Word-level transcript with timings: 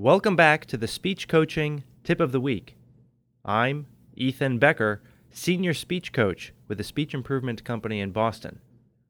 Welcome 0.00 0.36
back 0.36 0.64
to 0.66 0.76
the 0.76 0.86
Speech 0.86 1.26
Coaching 1.26 1.82
Tip 2.04 2.20
of 2.20 2.30
the 2.30 2.40
Week. 2.40 2.76
I'm 3.44 3.88
Ethan 4.14 4.60
Becker, 4.60 5.02
Senior 5.32 5.74
Speech 5.74 6.12
Coach 6.12 6.52
with 6.68 6.78
a 6.78 6.84
speech 6.84 7.14
improvement 7.14 7.64
company 7.64 7.98
in 7.98 8.12
Boston, 8.12 8.60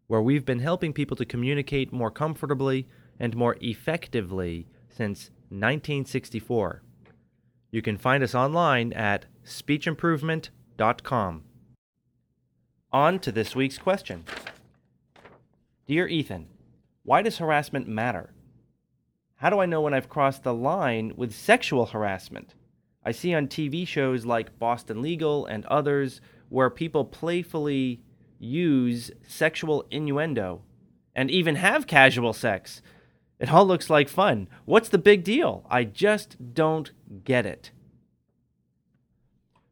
where 0.06 0.22
we've 0.22 0.46
been 0.46 0.60
helping 0.60 0.94
people 0.94 1.14
to 1.18 1.26
communicate 1.26 1.92
more 1.92 2.10
comfortably 2.10 2.88
and 3.20 3.36
more 3.36 3.58
effectively 3.60 4.66
since 4.88 5.24
1964. 5.50 6.82
You 7.70 7.82
can 7.82 7.98
find 7.98 8.24
us 8.24 8.34
online 8.34 8.94
at 8.94 9.26
speechimprovement.com. 9.44 11.44
On 12.94 13.18
to 13.18 13.30
this 13.30 13.54
week's 13.54 13.76
question 13.76 14.24
Dear 15.86 16.08
Ethan, 16.08 16.46
why 17.02 17.20
does 17.20 17.36
harassment 17.36 17.86
matter? 17.86 18.32
How 19.38 19.50
do 19.50 19.60
I 19.60 19.66
know 19.66 19.80
when 19.80 19.94
I've 19.94 20.08
crossed 20.08 20.42
the 20.42 20.52
line 20.52 21.12
with 21.16 21.32
sexual 21.32 21.86
harassment? 21.86 22.54
I 23.04 23.12
see 23.12 23.32
on 23.32 23.46
TV 23.46 23.86
shows 23.86 24.26
like 24.26 24.58
Boston 24.58 25.00
Legal 25.00 25.46
and 25.46 25.64
others 25.66 26.20
where 26.48 26.68
people 26.68 27.04
playfully 27.04 28.02
use 28.40 29.12
sexual 29.28 29.86
innuendo 29.92 30.62
and 31.14 31.30
even 31.30 31.54
have 31.54 31.86
casual 31.86 32.32
sex. 32.32 32.82
It 33.38 33.52
all 33.52 33.64
looks 33.64 33.88
like 33.88 34.08
fun. 34.08 34.48
What's 34.64 34.88
the 34.88 34.98
big 34.98 35.22
deal? 35.22 35.64
I 35.70 35.84
just 35.84 36.52
don't 36.52 36.90
get 37.22 37.46
it. 37.46 37.70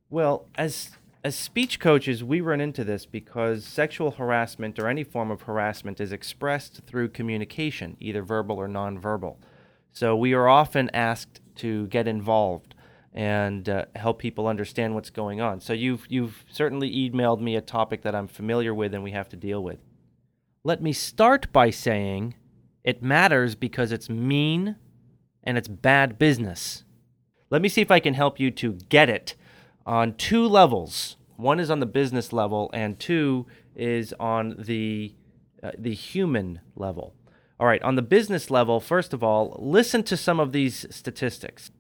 Well, 0.09 0.47
as 0.55 0.91
as 1.25 1.35
speech 1.35 1.81
coaches, 1.81 2.23
we 2.23 2.41
run 2.41 2.61
into 2.61 2.85
this 2.85 3.05
because 3.05 3.65
sexual 3.65 4.13
harassment 4.13 4.79
or 4.79 4.87
any 4.87 5.03
form 5.03 5.33
of 5.33 5.43
harassment 5.43 6.01
is 6.01 6.13
expressed 6.13 6.83
through 6.87 7.09
communication, 7.09 7.97
either 7.99 8.23
verbal 8.23 8.59
or 8.59 8.69
nonverbal. 8.69 9.39
So 9.97 10.15
we 10.15 10.35
are 10.35 10.47
often 10.47 10.91
asked 10.93 11.41
to 11.55 11.87
get 11.87 12.07
involved 12.07 12.75
and 13.15 13.67
uh, 13.67 13.87
help 13.95 14.19
people 14.19 14.47
understand 14.47 14.95
what's 14.95 15.09
going 15.09 15.41
on. 15.41 15.59
So 15.59 15.73
you've 15.73 16.05
you've 16.11 16.45
certainly 16.51 16.91
emailed 16.91 17.41
me 17.41 17.57
a 17.57 17.63
topic 17.63 18.03
that 18.03 18.15
I'm 18.15 18.29
familiar 18.29 18.75
with 18.75 18.93
and 18.93 19.03
we 19.03 19.13
have 19.13 19.31
to 19.31 19.37
deal 19.37 19.65
with. 19.65 19.79
Let 20.65 20.83
me 20.83 20.93
start 20.93 21.51
by 21.51 21.71
saying 21.71 22.35
it 22.85 23.03
matters 23.03 23.55
because 23.55 23.91
it's 23.91 24.11
mean 24.11 24.77
and 25.43 25.57
it's 25.57 25.67
bad 25.67 26.19
business. 26.19 26.85
Let 27.49 27.63
me 27.63 27.71
see 27.71 27.81
if 27.81 27.91
I 27.91 27.99
can 27.99 28.13
help 28.13 28.39
you 28.39 28.51
to 28.51 28.75
get 28.91 29.09
it 29.09 29.35
on 29.87 30.13
two 30.13 30.47
levels. 30.47 31.17
One 31.37 31.59
is 31.59 31.71
on 31.71 31.81
the 31.81 31.87
business 31.87 32.35
level 32.35 32.69
and 32.75 32.99
two 33.01 33.47
is 33.75 34.13
on 34.21 34.57
the 34.59 35.15
uh, 35.63 35.71
the 35.79 35.95
human 35.95 36.61
level. 36.75 37.15
All 37.59 37.67
right, 37.67 37.83
on 37.83 37.95
the 37.95 38.03
business 38.03 38.51
level, 38.51 38.81
first 38.81 39.15
of 39.15 39.23
all, 39.23 39.57
listen 39.59 40.03
to 40.05 40.17
some 40.17 40.39
of 40.39 40.53
these 40.53 40.85
statistics. 40.91 41.71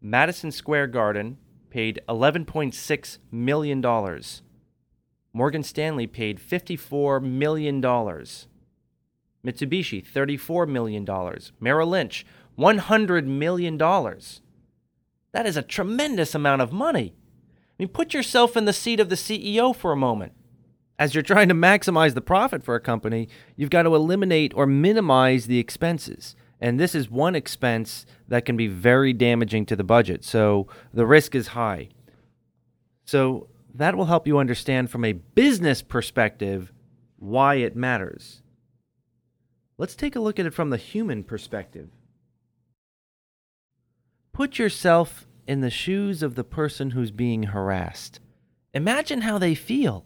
Madison 0.00 0.50
Square 0.50 0.88
Garden 0.88 1.38
paid 1.70 2.00
$11.6 2.08 3.18
million. 3.30 4.20
Morgan 5.32 5.62
Stanley 5.62 6.08
paid 6.08 6.40
$54 6.40 7.22
million. 7.22 7.80
Mitsubishi, 7.80 8.48
$34 10.04 10.68
million. 10.68 11.06
Merrill 11.60 11.88
Lynch, 11.88 12.26
$100 12.58 13.26
million. 13.26 13.78
That 13.78 15.46
is 15.46 15.56
a 15.56 15.62
tremendous 15.62 16.34
amount 16.34 16.62
of 16.62 16.72
money. 16.72 17.14
I 17.14 17.74
mean, 17.78 17.88
put 17.88 18.12
yourself 18.12 18.56
in 18.56 18.64
the 18.64 18.72
seat 18.72 18.98
of 18.98 19.08
the 19.08 19.14
CEO 19.14 19.76
for 19.76 19.92
a 19.92 19.96
moment 19.96 20.32
as 20.98 21.14
you're 21.14 21.22
trying 21.22 21.48
to 21.48 21.54
maximize 21.54 22.14
the 22.14 22.20
profit 22.20 22.64
for 22.64 22.74
a 22.74 22.80
company, 22.80 23.28
you've 23.56 23.70
got 23.70 23.82
to 23.82 23.94
eliminate 23.94 24.52
or 24.54 24.66
minimize 24.66 25.46
the 25.46 25.58
expenses. 25.58 26.34
And 26.60 26.80
this 26.80 26.94
is 26.94 27.10
one 27.10 27.34
expense 27.34 28.06
that 28.28 28.44
can 28.46 28.56
be 28.56 28.66
very 28.66 29.12
damaging 29.12 29.66
to 29.66 29.76
the 29.76 29.84
budget. 29.84 30.24
So 30.24 30.68
the 30.94 31.06
risk 31.06 31.34
is 31.34 31.48
high. 31.48 31.90
So 33.04 33.48
that 33.74 33.94
will 33.94 34.06
help 34.06 34.26
you 34.26 34.38
understand 34.38 34.90
from 34.90 35.04
a 35.04 35.12
business 35.12 35.82
perspective 35.82 36.72
why 37.18 37.56
it 37.56 37.76
matters. 37.76 38.42
Let's 39.78 39.94
take 39.94 40.16
a 40.16 40.20
look 40.20 40.38
at 40.38 40.46
it 40.46 40.54
from 40.54 40.70
the 40.70 40.78
human 40.78 41.22
perspective. 41.24 41.90
Put 44.32 44.58
yourself 44.58 45.26
in 45.46 45.60
the 45.60 45.70
shoes 45.70 46.22
of 46.22 46.34
the 46.34 46.44
person 46.44 46.90
who's 46.90 47.10
being 47.10 47.44
harassed. 47.44 48.18
Imagine 48.72 49.22
how 49.22 49.38
they 49.38 49.54
feel. 49.54 50.04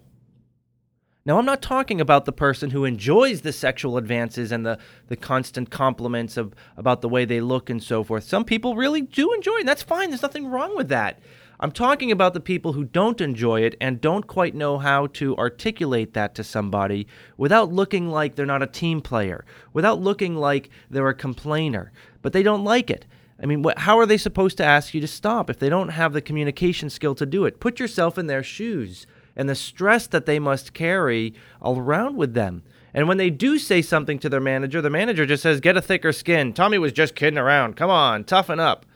Now, 1.27 1.39
I'm 1.39 1.45
not 1.45 1.61
talking 1.61 2.01
about 2.01 2.25
the 2.25 2.33
person 2.33 2.71
who 2.71 2.87
enjoys 2.87 3.43
the 3.43 3.53
sexual 3.53 3.99
advances 3.99 4.51
and 4.51 4.65
the, 4.65 4.79
the 5.09 5.17
constant 5.17 5.71
compliments 5.71 6.39
of 6.39 6.55
about 6.79 7.03
the 7.03 7.11
way 7.11 7.27
they 7.27 7.43
look 7.43 7.69
and 7.69 7.83
so 7.83 8.03
forth. 8.03 8.25
Some 8.25 8.45
people 8.45 8.75
really 8.75 9.03
do 9.03 9.33
enjoy 9.35 9.57
it, 9.57 9.61
and 9.61 9.69
that's 9.69 9.83
fine. 9.83 10.09
There's 10.09 10.23
nothing 10.23 10.47
wrong 10.47 10.75
with 10.77 10.89
that. 10.89 11.21
I'm 11.63 11.73
talking 11.73 12.11
about 12.11 12.33
the 12.33 12.41
people 12.41 12.73
who 12.73 12.85
don't 12.85 13.21
enjoy 13.21 13.61
it 13.61 13.77
and 13.83 14.01
don't 14.01 14.27
quite 14.27 14.55
know 14.55 14.79
how 14.79 15.09
to 15.09 15.37
articulate 15.37 16.15
that 16.15 16.35
to 16.37 16.45
somebody 16.45 17.07
without 17.37 17.71
looking 17.71 18.09
like 18.09 18.35
they're 18.35 18.47
not 18.47 18.63
a 18.63 18.67
team 18.67 19.03
player, 19.03 19.45
without 19.75 20.01
looking 20.01 20.37
like 20.37 20.71
they're 20.89 21.07
a 21.09 21.15
complainer, 21.15 21.93
but 22.23 22.33
they 22.33 22.43
don't 22.43 22.65
like 22.65 22.89
it. 22.89 23.05
I 23.43 23.45
mean, 23.45 23.61
what, 23.61 23.81
how 23.81 23.99
are 23.99 24.07
they 24.07 24.17
supposed 24.17 24.57
to 24.57 24.65
ask 24.65 24.95
you 24.95 25.03
to 25.03 25.07
stop 25.07 25.51
if 25.51 25.59
they 25.59 25.69
don't 25.69 25.91
have 25.91 26.15
the 26.15 26.23
communication 26.23 26.89
skill 26.89 27.15
to 27.17 27.27
do 27.27 27.45
it? 27.45 27.61
Put 27.61 27.79
yourself 27.79 28.17
in 28.17 28.27
their 28.27 28.43
shoes 28.43 29.07
and 29.37 29.49
the 29.49 29.55
stress 29.55 30.07
that 30.09 30.27
they 30.27 30.39
must 30.39 30.75
carry 30.75 31.35
around 31.63 32.17
with 32.17 32.35
them. 32.35 32.63
And 32.93 33.07
when 33.07 33.19
they 33.19 33.31
do 33.31 33.59
say 33.59 33.83
something 33.83 34.19
to 34.19 34.29
their 34.29 34.41
manager, 34.41 34.83
the 34.83 34.91
manager 34.91 35.25
just 35.27 35.43
says, 35.43 35.61
Get 35.61 35.77
a 35.77 35.83
thicker 35.83 36.13
skin. 36.13 36.53
Tommy 36.53 36.79
was 36.79 36.93
just 36.93 37.15
kidding 37.15 37.39
around. 37.39 37.77
Come 37.77 37.91
on, 37.91 38.25
toughen 38.25 38.59
up. 38.59 38.87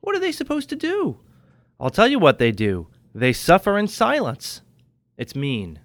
What 0.00 0.14
are 0.14 0.20
they 0.20 0.32
supposed 0.32 0.68
to 0.70 0.76
do? 0.76 1.18
I'll 1.80 1.90
tell 1.90 2.08
you 2.08 2.18
what 2.18 2.38
they 2.38 2.52
do 2.52 2.88
they 3.14 3.32
suffer 3.32 3.78
in 3.78 3.88
silence. 3.88 4.60
It's 5.16 5.34
mean. 5.34 5.80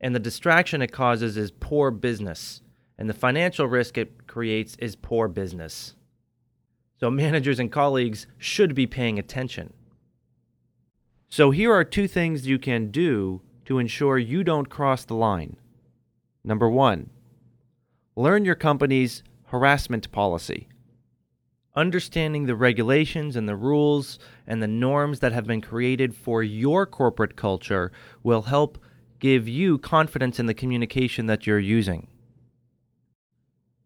And 0.00 0.14
the 0.14 0.20
distraction 0.20 0.82
it 0.82 0.92
causes 0.92 1.36
is 1.36 1.50
poor 1.50 1.90
business. 1.90 2.62
And 2.98 3.08
the 3.08 3.14
financial 3.14 3.66
risk 3.66 3.96
it 3.96 4.26
creates 4.26 4.76
is 4.76 4.96
poor 4.96 5.28
business. 5.28 5.94
So 6.98 7.10
managers 7.10 7.58
and 7.58 7.70
colleagues 7.70 8.26
should 8.38 8.74
be 8.74 8.86
paying 8.86 9.18
attention. 9.18 9.72
So 11.36 11.50
here 11.50 11.72
are 11.72 11.82
two 11.82 12.06
things 12.06 12.46
you 12.46 12.60
can 12.60 12.92
do 12.92 13.42
to 13.64 13.80
ensure 13.80 14.18
you 14.18 14.44
don't 14.44 14.70
cross 14.70 15.04
the 15.04 15.16
line. 15.16 15.56
Number 16.44 16.70
one, 16.70 17.10
learn 18.14 18.44
your 18.44 18.54
company's 18.54 19.24
harassment 19.46 20.12
policy. 20.12 20.68
Understanding 21.74 22.46
the 22.46 22.54
regulations 22.54 23.34
and 23.34 23.48
the 23.48 23.56
rules 23.56 24.20
and 24.46 24.62
the 24.62 24.68
norms 24.68 25.18
that 25.18 25.32
have 25.32 25.44
been 25.44 25.60
created 25.60 26.14
for 26.14 26.44
your 26.44 26.86
corporate 26.86 27.34
culture 27.34 27.90
will 28.22 28.42
help 28.42 28.78
give 29.18 29.48
you 29.48 29.78
confidence 29.78 30.38
in 30.38 30.46
the 30.46 30.54
communication 30.54 31.26
that 31.26 31.48
you're 31.48 31.58
using. 31.58 32.06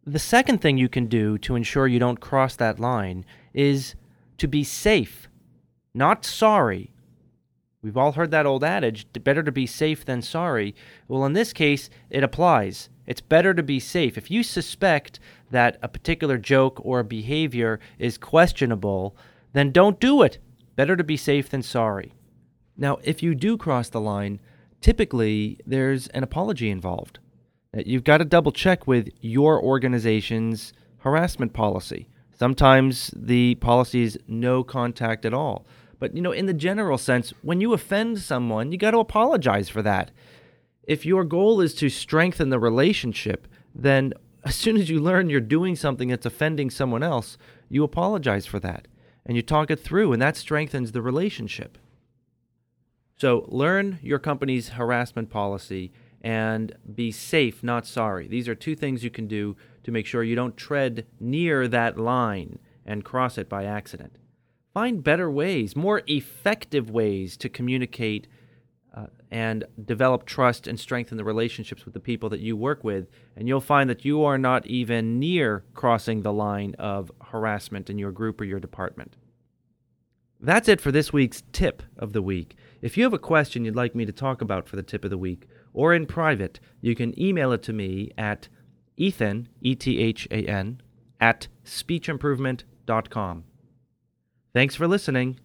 The 0.05 0.19
second 0.19 0.61
thing 0.61 0.77
you 0.77 0.91
can 0.91 1.07
do 1.07 1.39
to 1.39 1.57
ensure 1.57 1.87
you 1.87 1.99
don't 1.99 2.21
cross 2.21 2.57
that 2.57 2.79
line 2.79 3.25
is 3.55 3.95
to 4.37 4.47
be 4.47 4.65
safe, 4.65 5.31
not 5.95 6.27
sorry, 6.27 6.93
We've 7.83 7.97
all 7.97 8.13
heard 8.13 8.31
that 8.33 8.47
old 8.47 8.65
adage 8.65 9.07
better 9.13 9.43
to 9.43 9.53
be 9.53 9.67
safe 9.67 10.05
than 10.05 10.21
sorry. 10.23 10.75
Well, 11.07 11.25
in 11.25 11.33
this 11.33 11.53
case, 11.53 11.91
it 12.11 12.25
applies. 12.25 12.89
It's 13.07 13.21
better 13.21 13.55
to 13.55 13.63
be 13.63 13.79
safe. 13.79 14.19
If 14.19 14.31
you 14.31 14.43
suspect 14.43 15.21
that 15.51 15.79
a 15.83 15.89
particular 15.89 16.39
joke 16.39 16.81
or 16.85 17.03
behavior 17.03 17.79
is 17.99 18.19
questionable, 18.19 19.17
then 19.53 19.71
don't 19.71 20.01
do 20.01 20.23
it. 20.23 20.39
Better 20.77 20.97
to 20.97 21.05
be 21.05 21.17
safe 21.17 21.49
than 21.49 21.63
sorry. 21.63 22.13
Now, 22.77 22.99
if 23.03 23.23
you 23.23 23.35
do 23.35 23.57
cross 23.57 23.89
the 23.89 24.01
line, 24.01 24.41
typically 24.81 25.59
there's 25.65 26.09
an 26.09 26.23
apology 26.23 26.71
involved. 26.71 27.19
Uh, 27.77 27.83
you've 27.87 28.05
got 28.05 28.19
to 28.19 28.25
double 28.25 28.53
check 28.53 28.87
with 28.87 29.09
your 29.21 29.63
organization's 29.63 30.73
harassment 30.99 31.53
policy. 31.53 32.09
Sometimes 32.37 33.13
the 33.17 33.57
policy 33.57 34.03
is 34.03 34.19
no 34.29 34.63
contact 34.63 35.25
at 35.25 35.35
all. 35.35 35.67
But, 35.99 36.15
you 36.15 36.23
know, 36.23 36.33
in 36.33 36.47
the 36.47 36.55
general 36.55 36.99
sense, 36.99 37.33
when 37.43 37.61
you 37.61 37.73
offend 37.73 38.21
someone, 38.21 38.71
you 38.71 38.79
got 38.79 38.93
to 38.93 38.99
apologize 38.99 39.69
for 39.69 39.83
that. 39.83 40.11
If 40.85 41.05
your 41.05 41.25
goal 41.25 41.61
is 41.61 41.75
to 41.77 41.89
strengthen 41.89 42.51
the 42.51 42.59
relationship, 42.59 43.49
then 43.75 44.15
as 44.45 44.55
soon 44.55 44.77
as 44.77 44.89
you 44.89 45.01
learn 45.01 45.29
you're 45.29 45.41
doing 45.41 45.77
something 45.77 46.09
that's 46.09 46.27
offending 46.27 46.71
someone 46.71 47.03
else, 47.03 47.37
you 47.69 47.85
apologize 47.85 48.47
for 48.47 48.61
that 48.61 48.89
and 49.27 49.37
you 49.37 49.43
talk 49.43 49.71
it 49.71 49.79
through, 49.79 50.15
and 50.15 50.23
that 50.23 50.39
strengthens 50.39 50.93
the 50.93 51.03
relationship. 51.03 51.77
So, 53.19 53.45
learn 53.49 53.99
your 54.01 54.19
company's 54.19 54.71
harassment 54.71 55.29
policy 55.29 55.93
and 56.23 56.75
be 56.95 57.13
safe, 57.13 57.63
not 57.63 57.87
sorry. 57.87 58.27
These 58.27 58.49
are 58.49 58.55
two 58.55 58.75
things 58.75 59.05
you 59.05 59.11
can 59.11 59.27
do 59.27 59.55
to 59.85 59.93
make 59.93 60.07
sure 60.07 60.23
you 60.23 60.35
don't 60.35 60.57
tread 60.57 61.07
near 61.21 61.69
that 61.69 61.99
line 61.99 62.59
and 62.87 63.05
cross 63.05 63.37
it 63.37 63.51
by 63.51 63.65
accident 63.65 64.17
find 64.79 65.03
better 65.03 65.29
ways, 65.29 65.75
more 65.75 66.03
effective 66.07 66.89
ways 66.89 67.37
to 67.37 67.49
communicate 67.49 68.29
uh, 68.95 69.07
and 69.29 69.65
develop 69.85 70.25
trust 70.25 70.69
and 70.69 70.79
strengthen 70.79 71.17
the 71.17 71.25
relationships 71.25 71.85
with 71.85 71.95
the 71.95 72.09
people 72.11 72.29
that 72.29 72.39
you 72.39 72.57
work 72.57 72.85
with. 72.85 73.09
And 73.35 73.49
you'll 73.49 73.61
find 73.61 73.91
that 73.91 74.05
you 74.05 74.23
are 74.23 74.39
not 74.39 74.69
even 74.69 75.19
near 75.19 75.65
crossing 75.75 76.23
the 76.23 76.33
line 76.33 76.77
of 76.79 77.11
harassment 77.21 77.91
in 77.91 77.99
your 77.99 78.13
group 78.13 78.41
or 78.41 78.45
your 78.45 78.61
department. 78.61 79.17
That's 80.39 80.69
it 80.69 80.81
for 80.81 80.93
this 80.93 81.13
week's 81.13 81.43
tip 81.51 81.83
of 81.97 82.13
the 82.13 82.23
week. 82.23 82.55
If 82.81 82.97
you 82.97 83.03
have 83.03 83.13
a 83.13 83.19
question 83.19 83.65
you'd 83.65 83.75
like 83.75 83.97
me 83.97 84.07
to 84.07 84.13
talk 84.13 84.41
about 84.41 84.69
for 84.69 84.77
the 84.77 84.85
tip 84.85 85.03
of 85.05 85.11
the 85.11 85.19
week, 85.19 85.49
or 85.73 85.93
in 85.93 86.07
private, 86.07 86.61
you 86.81 86.95
can 86.95 87.21
email 87.21 87.51
it 87.51 87.65
to 87.65 87.73
me 87.73 88.13
at 88.17 88.47
ethan, 88.97 89.49
E 89.61 89.75
T 89.75 89.99
H 89.99 90.29
A 90.31 90.47
N, 90.47 90.81
at 91.21 91.49
speechimprovement.com. 91.65 93.43
Thanks 94.59 94.75
for 94.75 94.89
listening, 94.89 95.39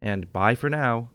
and 0.00 0.32
bye 0.32 0.54
for 0.54 0.70
now. 0.70 1.10